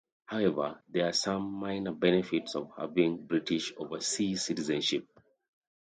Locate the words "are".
1.05-1.11